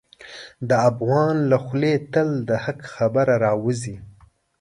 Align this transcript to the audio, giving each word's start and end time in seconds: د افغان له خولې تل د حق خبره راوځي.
د 0.69 0.71
افغان 0.89 1.35
له 1.51 1.57
خولې 1.63 1.93
تل 2.13 2.29
د 2.49 2.49
حق 2.63 2.79
خبره 2.93 3.35
راوځي. 3.45 3.95